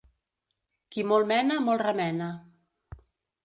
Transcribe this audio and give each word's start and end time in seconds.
Qui 0.95 1.03
molt 1.11 1.31
mena, 1.33 1.59
molt 1.67 1.87
remena. 1.87 2.33